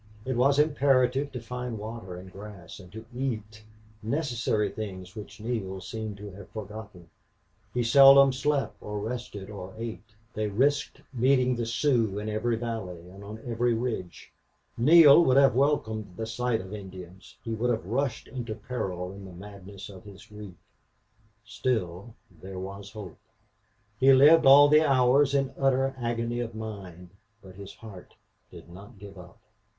[0.25, 3.63] It was imperative to find water and grass, and to eat,
[4.01, 7.07] necessary things which Neale seemed to have forgotten.
[7.71, 10.15] He seldom slept or rested or ate.
[10.33, 14.33] They risked meeting the Sioux in every valley and on every ridge.
[14.75, 19.23] Neale would have welcomed the sight of Indians; he would have rushed into peril in
[19.23, 20.55] the madness of his grief.
[21.45, 23.19] Still, there was hope!
[23.99, 27.11] He lived all the hours in utter agony of mind,
[27.43, 28.15] but his heart
[28.49, 29.37] did not give up.